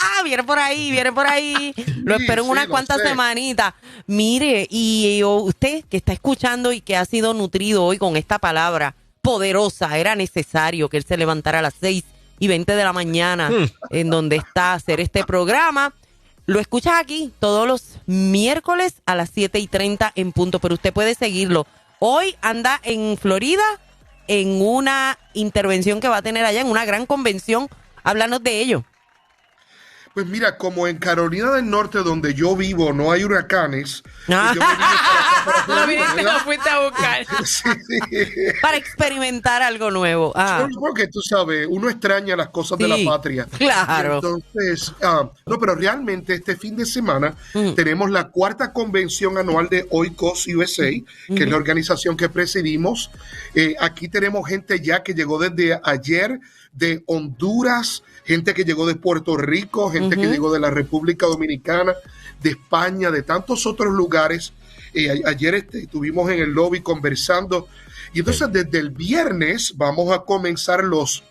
Ah, 0.00 0.22
viene 0.24 0.44
por 0.44 0.58
ahí, 0.58 0.90
viene 0.90 1.12
por 1.12 1.26
ahí. 1.26 1.74
Lo 2.04 2.16
espero 2.16 2.44
en 2.44 2.50
unas 2.50 2.66
cuantas 2.68 3.00
semanitas. 3.02 3.74
Mire, 4.06 4.66
y 4.70 5.22
usted 5.24 5.84
que 5.84 5.96
está 5.96 6.12
escuchando 6.12 6.72
y 6.72 6.80
que 6.80 6.96
ha 6.96 7.04
sido 7.04 7.34
nutrido 7.34 7.84
hoy 7.84 7.98
con 7.98 8.16
esta 8.16 8.38
palabra 8.38 8.94
poderosa, 9.22 9.96
era 9.98 10.14
necesario 10.16 10.88
que 10.88 10.98
él 10.98 11.04
se 11.04 11.16
levantara 11.16 11.60
a 11.60 11.62
las 11.62 11.74
6 11.80 12.04
y 12.38 12.48
20 12.48 12.74
de 12.74 12.84
la 12.84 12.92
mañana 12.92 13.50
hmm. 13.50 13.70
en 13.90 14.10
donde 14.10 14.36
está 14.36 14.72
a 14.72 14.74
hacer 14.74 15.00
este 15.00 15.24
programa. 15.24 15.94
Lo 16.46 16.60
escuchas 16.60 16.94
aquí 17.00 17.32
todos 17.38 17.66
los 17.66 17.98
miércoles 18.06 19.00
a 19.06 19.14
las 19.14 19.30
7 19.32 19.58
y 19.58 19.66
30 19.66 20.12
en 20.14 20.32
punto, 20.32 20.58
pero 20.58 20.74
usted 20.74 20.92
puede 20.92 21.14
seguirlo. 21.14 21.66
Hoy 22.00 22.36
anda 22.42 22.80
en 22.82 23.16
Florida 23.16 23.62
en 24.28 24.60
una 24.60 25.18
intervención 25.32 26.00
que 26.00 26.08
va 26.08 26.18
a 26.18 26.22
tener 26.22 26.44
allá, 26.44 26.60
en 26.60 26.66
una 26.66 26.84
gran 26.84 27.06
convención. 27.06 27.68
Háblanos 28.02 28.42
de 28.42 28.60
ello. 28.60 28.84
Pues 30.14 30.26
mira, 30.26 30.56
como 30.56 30.86
en 30.86 30.98
Carolina 30.98 31.50
del 31.50 31.68
Norte, 31.68 31.98
donde 31.98 32.34
yo 32.34 32.54
vivo, 32.54 32.92
no 32.92 33.10
hay 33.10 33.24
huracanes. 33.24 34.04
Ah. 34.28 34.54
Viniste, 35.88 36.22
lo 36.22 36.38
fuiste 36.40 36.70
a 36.70 36.88
buscar. 36.88 37.26
Para 38.62 38.76
experimentar 38.76 39.62
algo 39.62 39.90
nuevo. 39.90 40.32
Ah. 40.36 40.68
Porque 40.78 41.08
tú 41.08 41.20
sabes, 41.20 41.66
uno 41.68 41.90
extraña 41.90 42.36
las 42.36 42.50
cosas 42.50 42.78
de 42.78 42.86
la 42.86 42.96
patria. 43.04 43.48
Claro. 43.58 44.14
Entonces, 44.14 44.92
ah, 45.02 45.28
no, 45.46 45.58
pero 45.58 45.74
realmente 45.74 46.34
este 46.34 46.54
fin 46.54 46.76
de 46.76 46.86
semana 46.86 47.34
mm. 47.52 47.72
tenemos 47.72 48.08
la 48.08 48.28
cuarta 48.28 48.72
convención 48.72 49.36
anual 49.36 49.68
de 49.68 49.88
Oikos 49.90 50.46
USA, 50.46 50.90
que 51.26 51.42
es 51.42 51.48
la 51.48 51.56
organización 51.56 52.16
que 52.16 52.28
presidimos. 52.28 53.10
Eh, 53.56 53.74
aquí 53.80 54.08
tenemos 54.08 54.48
gente 54.48 54.80
ya 54.80 55.02
que 55.02 55.12
llegó 55.12 55.40
desde 55.40 55.80
ayer 55.82 56.38
de 56.74 57.02
Honduras, 57.06 58.02
gente 58.24 58.54
que 58.54 58.64
llegó 58.64 58.86
de 58.86 58.94
Puerto 58.94 59.36
Rico, 59.36 59.90
gente 59.90 60.16
que 60.16 60.26
llegó 60.26 60.52
de 60.52 60.60
la 60.60 60.70
República 60.70 61.26
Dominicana, 61.26 61.94
de 62.42 62.50
España, 62.50 63.10
de 63.10 63.22
tantos 63.22 63.66
otros 63.66 63.92
lugares. 63.92 64.52
Eh, 64.94 65.22
ayer 65.26 65.54
este, 65.54 65.80
estuvimos 65.80 66.30
en 66.30 66.40
el 66.40 66.50
lobby 66.50 66.80
conversando 66.80 67.68
y 68.12 68.20
entonces 68.20 68.48
desde 68.52 68.78
el 68.78 68.90
viernes 68.90 69.74
vamos 69.76 70.12
a 70.12 70.20
comenzar 70.20 70.84
los 70.84 71.24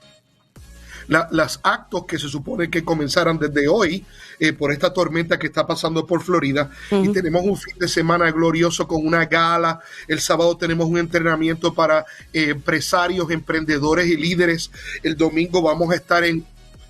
las 1.07 1.59
actos 1.63 2.05
que 2.05 2.17
se 2.17 2.29
supone 2.29 2.69
que 2.69 2.83
comenzaran 2.83 3.37
desde 3.37 3.67
hoy 3.67 4.05
eh, 4.39 4.53
por 4.53 4.71
esta 4.71 4.93
tormenta 4.93 5.37
que 5.37 5.47
está 5.47 5.67
pasando 5.67 6.05
por 6.05 6.23
Florida. 6.23 6.71
Y 6.91 7.09
tenemos 7.09 7.43
un 7.43 7.57
fin 7.57 7.77
de 7.77 7.87
semana 7.87 8.31
glorioso 8.31 8.87
con 8.87 9.05
una 9.05 9.25
gala. 9.25 9.79
El 10.07 10.21
sábado 10.21 10.55
tenemos 10.57 10.87
un 10.87 10.97
entrenamiento 10.97 11.73
para 11.73 12.05
eh, 12.31 12.49
empresarios, 12.51 13.29
emprendedores 13.31 14.07
y 14.07 14.17
líderes. 14.17 14.71
El 15.03 15.15
domingo 15.17 15.61
vamos 15.61 15.91
a 15.91 15.95
estar 15.95 16.23
en 16.23 16.45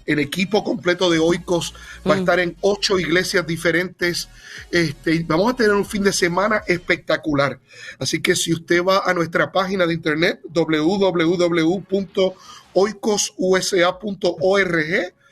el 0.05 0.19
equipo 0.19 0.63
completo 0.63 1.09
de 1.09 1.19
Oikos 1.19 1.73
va 2.07 2.15
a 2.15 2.17
estar 2.17 2.39
en 2.39 2.55
ocho 2.61 2.99
iglesias 2.99 3.45
diferentes. 3.45 4.29
Este, 4.71 5.23
vamos 5.27 5.53
a 5.53 5.55
tener 5.55 5.73
un 5.73 5.85
fin 5.85 6.03
de 6.03 6.13
semana 6.13 6.63
espectacular. 6.67 7.59
Así 7.99 8.21
que 8.21 8.35
si 8.35 8.53
usted 8.53 8.83
va 8.83 9.03
a 9.05 9.13
nuestra 9.13 9.51
página 9.51 9.85
de 9.85 9.93
internet 9.93 10.39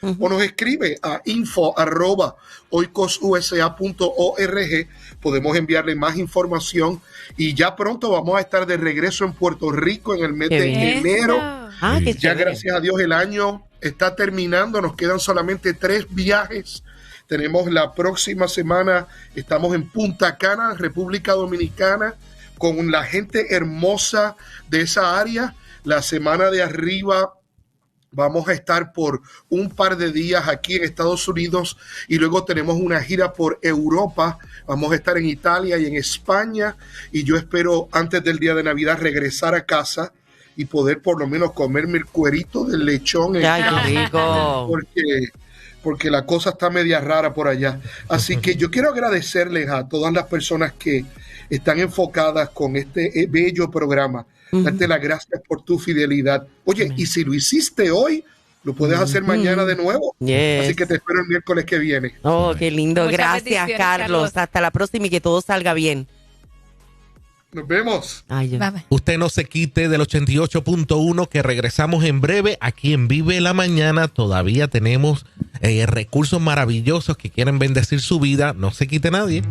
o 0.02 0.30
nos 0.30 0.44
escribe 0.44 0.98
a 1.04 1.22
info 1.26 1.78
arroba 1.78 2.36
oicosusa.org. 2.70 4.88
Podemos 5.22 5.58
enviarle 5.58 5.96
más 5.96 6.18
información 6.18 7.02
y 7.38 7.54
ya 7.54 7.76
pronto 7.76 8.12
vamos 8.12 8.38
a 8.38 8.42
estar 8.42 8.66
de 8.66 8.78
regreso 8.78 9.26
en 9.26 9.34
Puerto 9.34 9.72
Rico 9.72 10.16
en 10.16 10.24
el 10.24 10.34
mes 10.34 10.50
de 10.50 10.98
enero. 10.98 11.38
Ah, 11.40 12.00
ya 12.00 12.34
gracias 12.34 12.76
a 12.76 12.80
Dios 12.80 13.00
el 13.00 13.12
año 13.12 13.64
está 13.82 14.16
terminando, 14.16 14.82
nos 14.82 14.96
quedan 14.96 15.20
solamente 15.20 15.74
tres 15.74 16.08
viajes. 16.10 16.84
Tenemos 17.28 17.72
la 17.72 17.94
próxima 17.94 18.48
semana, 18.48 19.08
estamos 19.36 19.74
en 19.74 19.90
Punta 19.90 20.38
Cana, 20.38 20.74
República 20.74 21.34
Dominicana, 21.34 22.16
con 22.58 22.92
la 22.92 23.04
gente 23.04 23.56
hermosa 23.56 24.36
de 24.70 24.82
esa 24.82 25.20
área 25.20 25.56
la 25.84 26.02
semana 26.02 26.52
de 26.52 26.62
arriba 26.62 27.34
vamos 28.12 28.48
a 28.48 28.54
estar 28.54 28.92
por 28.92 29.22
un 29.50 29.70
par 29.70 29.98
de 29.98 30.12
días 30.12 30.48
aquí 30.48 30.76
en 30.76 30.84
Estados 30.84 31.28
Unidos 31.28 31.78
y 32.08 32.18
luego 32.18 32.44
tenemos 32.44 32.76
una 32.76 33.02
gira 33.02 33.34
por 33.34 33.60
Europa. 33.62 34.38
Vamos 34.68 34.92
a 34.92 34.96
estar 34.96 35.18
en 35.18 35.26
Italia 35.26 35.78
y 35.78 35.86
en 35.86 35.96
España 35.96 36.76
y 37.12 37.24
yo 37.24 37.38
espero 37.38 37.88
antes 37.92 38.24
del 38.24 38.40
día 38.40 38.54
de 38.54 38.64
Navidad 38.64 39.00
regresar 39.00 39.56
a 39.56 39.66
casa 39.66 40.12
y 40.58 40.66
poder 40.66 41.02
por 41.02 41.20
lo 41.20 41.28
menos 41.28 41.54
comerme 41.54 41.98
el 41.98 42.06
cuerito 42.06 42.66
del 42.66 42.86
lechón. 42.86 43.36
Porque, 44.68 45.30
porque 45.82 46.12
la 46.12 46.26
cosa 46.26 46.52
está 46.52 46.70
media 46.70 47.00
rara 47.00 47.34
por 47.34 47.48
allá. 47.48 47.80
Así 48.10 48.38
que 48.38 48.56
yo 48.56 48.70
quiero 48.70 48.90
agradecerles 48.90 49.70
a 49.70 49.88
todas 49.88 50.14
las 50.14 50.26
personas 50.26 50.74
que 50.74 51.06
están 51.56 51.80
enfocadas 51.80 52.50
con 52.50 52.76
este 52.76 53.22
eh, 53.22 53.28
bello 53.30 53.70
programa 53.70 54.26
Darte 54.52 54.88
las 54.88 55.02
gracias 55.02 55.42
por 55.48 55.64
tu 55.64 55.80
fidelidad. 55.80 56.46
Oye, 56.66 56.92
y 56.98 57.06
si 57.06 57.24
lo 57.24 57.34
hiciste 57.34 57.90
hoy, 57.92 58.24
lo 58.64 58.74
puedes 58.74 59.00
hacer 59.00 59.24
mañana 59.24 59.66
de 59.66 59.76
nuevo. 59.76 60.16
Así 60.20 60.76
que 60.76 60.86
te 60.86 60.96
espero 60.96 61.22
el 61.22 61.28
miércoles 61.28 61.66
que 61.66 61.80
viene. 61.80 62.16
Oh, 62.24 62.54
qué 62.58 62.70
lindo. 62.70 63.08
gracias, 63.08 63.70
Carlos. 63.78 64.36
Hasta 64.36 64.62
la 64.62 64.72
próxima 64.72 65.08
y 65.08 65.10
que 65.10 65.22
todo 65.22 65.42
salga 65.42 65.74
bien. 65.74 66.08
Nos 67.54 67.68
vemos. 67.68 68.24
Usted 68.90 69.18
no 69.18 69.28
se 69.28 69.44
quite 69.44 69.90
del 69.90 70.02
88.1 70.02 71.28
que 71.28 71.42
regresamos 71.42 72.06
en 72.06 72.22
breve 72.22 72.58
aquí 72.62 72.94
en 72.94 73.10
Vive 73.10 73.42
la 73.42 73.54
Mañana. 73.54 74.08
Todavía 74.08 74.70
tenemos 74.70 75.26
eh, 75.60 75.86
recursos 75.86 76.40
maravillosos 76.40 77.18
que 77.18 77.30
quieren 77.30 77.60
bendecir 77.60 78.00
su 78.00 78.22
vida. 78.22 78.54
No 78.54 78.72
se 78.72 78.88
quite 78.88 79.12
nadie. 79.12 79.44